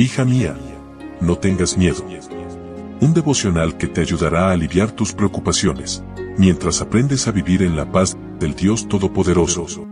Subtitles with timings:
[0.00, 0.56] Hija mía,
[1.20, 2.04] no tengas miedo.
[3.00, 6.04] Un devocional que te ayudará a aliviar tus preocupaciones,
[6.36, 9.88] mientras aprendes a vivir en la paz del Dios Todopoderoso.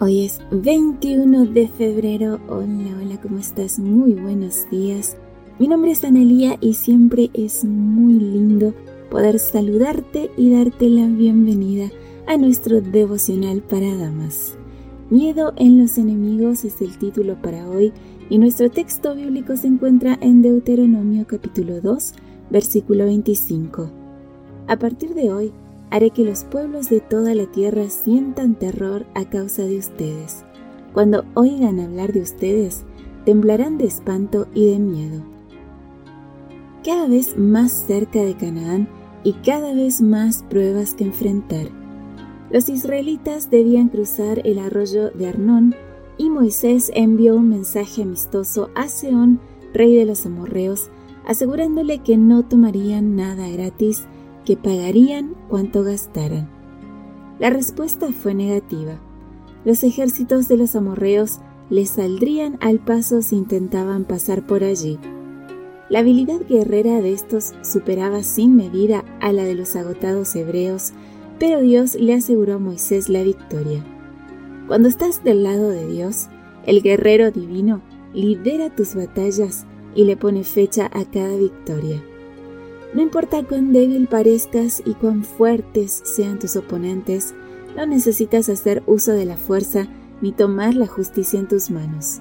[0.00, 2.40] Hoy es 21 de febrero.
[2.48, 3.78] Hola, hola, ¿cómo estás?
[3.78, 5.16] Muy buenos días.
[5.60, 8.74] Mi nombre es Analía y siempre es muy lindo
[9.10, 11.90] poder saludarte y darte la bienvenida
[12.26, 14.56] a nuestro devocional para damas.
[15.10, 17.92] Miedo en los enemigos es el título para hoy
[18.30, 22.14] y nuestro texto bíblico se encuentra en Deuteronomio capítulo 2,
[22.50, 23.90] versículo 25.
[24.68, 25.52] A partir de hoy,
[25.90, 30.44] haré que los pueblos de toda la tierra sientan terror a causa de ustedes.
[30.94, 32.84] Cuando oigan hablar de ustedes,
[33.24, 35.22] temblarán de espanto y de miedo.
[36.84, 38.88] Cada vez más cerca de Canaán,
[39.24, 41.68] y cada vez más pruebas que enfrentar.
[42.50, 45.74] Los israelitas debían cruzar el arroyo de Arnón
[46.18, 49.40] y Moisés envió un mensaje amistoso a Seón,
[49.72, 50.90] rey de los amorreos,
[51.26, 54.06] asegurándole que no tomarían nada gratis,
[54.44, 56.48] que pagarían cuanto gastaran.
[57.38, 59.00] La respuesta fue negativa.
[59.64, 64.98] Los ejércitos de los amorreos les saldrían al paso si intentaban pasar por allí.
[65.90, 70.92] La habilidad guerrera de estos superaba sin medida a la de los agotados hebreos,
[71.40, 73.84] pero Dios le aseguró a Moisés la victoria.
[74.68, 76.28] Cuando estás del lado de Dios,
[76.64, 77.82] el guerrero divino
[78.14, 79.66] lidera tus batallas
[79.96, 82.00] y le pone fecha a cada victoria.
[82.94, 87.34] No importa cuán débil parezcas y cuán fuertes sean tus oponentes,
[87.76, 89.88] no necesitas hacer uso de la fuerza
[90.20, 92.20] ni tomar la justicia en tus manos.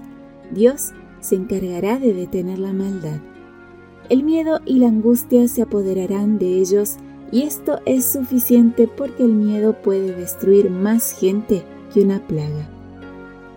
[0.49, 3.19] Dios se encargará de detener la maldad.
[4.09, 6.95] El miedo y la angustia se apoderarán de ellos
[7.31, 12.67] y esto es suficiente porque el miedo puede destruir más gente que una plaga.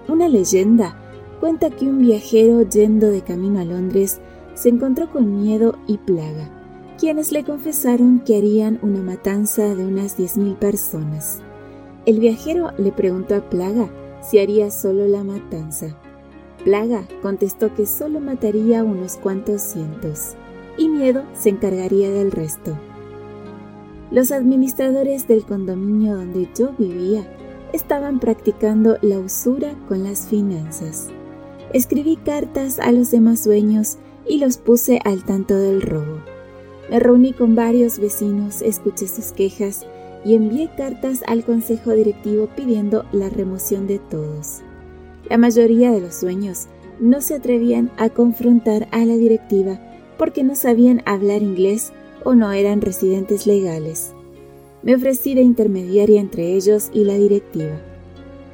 [0.08, 0.95] Una leyenda
[1.41, 4.20] cuenta que un viajero yendo de camino a Londres
[4.52, 6.51] se encontró con miedo y plaga,
[6.98, 11.41] quienes le confesaron que harían una matanza de unas 10.000 personas.
[12.05, 13.89] El viajero le preguntó a Plaga
[14.20, 15.96] si haría solo la matanza.
[16.62, 20.36] Plaga contestó que solo mataría unos cuantos cientos
[20.77, 22.79] y Miedo se encargaría del resto.
[24.11, 27.25] Los administradores del condominio donde yo vivía
[27.73, 31.09] estaban practicando la usura con las finanzas.
[31.73, 33.97] Escribí cartas a los demás dueños
[34.29, 36.19] y los puse al tanto del robo.
[36.91, 39.87] Me reuní con varios vecinos, escuché sus quejas
[40.25, 44.61] y envié cartas al consejo directivo pidiendo la remoción de todos.
[45.29, 46.67] La mayoría de los dueños
[47.01, 49.81] no se atrevían a confrontar a la directiva
[50.23, 54.15] porque no sabían hablar inglés o no eran residentes legales.
[54.85, 57.81] Me ofrecí de intermediaria entre ellos y la directiva.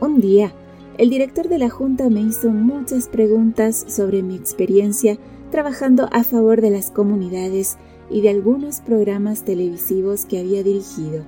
[0.01, 0.55] Un día,
[0.97, 5.19] el director de la Junta me hizo muchas preguntas sobre mi experiencia
[5.51, 7.77] trabajando a favor de las comunidades
[8.09, 11.23] y de algunos programas televisivos que había dirigido.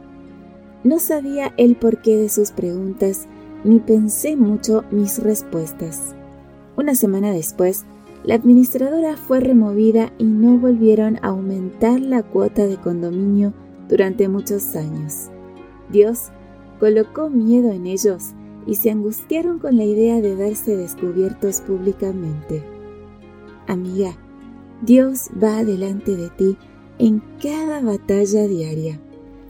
[0.85, 3.27] No sabía el porqué de sus preguntas
[3.63, 6.15] ni pensé mucho mis respuestas.
[6.79, 7.85] Una semana después,
[8.25, 13.55] la administradora fue removida y no volvieron a aumentar la cuota de condominio
[13.89, 15.31] durante muchos años.
[15.91, 16.31] Dios
[16.79, 18.33] colocó miedo en ellos
[18.67, 22.63] y se angustiaron con la idea de verse descubiertos públicamente.
[23.67, 24.17] Amiga,
[24.83, 26.57] Dios va delante de ti
[26.99, 29.01] en cada batalla diaria.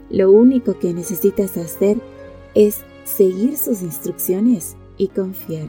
[0.09, 1.97] Lo único que necesitas hacer
[2.55, 5.67] es seguir sus instrucciones y confiar.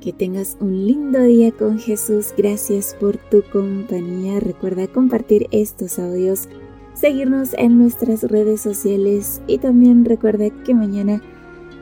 [0.00, 2.32] Que tengas un lindo día con Jesús.
[2.36, 4.38] Gracias por tu compañía.
[4.38, 6.48] Recuerda compartir estos audios,
[6.94, 11.20] seguirnos en nuestras redes sociales y también recuerda que mañana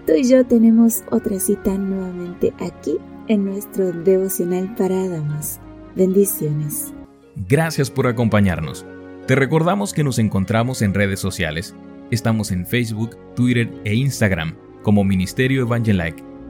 [0.06, 2.97] tú y yo tenemos otra cita nuevamente aquí
[3.28, 5.60] en nuestro devocional para damas.
[5.94, 6.94] Bendiciones.
[7.49, 8.87] Gracias por acompañarnos.
[9.26, 11.75] Te recordamos que nos encontramos en redes sociales.
[12.10, 16.36] Estamos en Facebook, Twitter e Instagram como Ministerio Evangelike